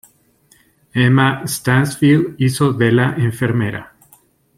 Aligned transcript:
Emma 0.95 1.43
Stansfield 1.45 2.33
hizo 2.39 2.73
de 2.73 2.91
la 2.91 3.13
enfermera. 3.17 3.93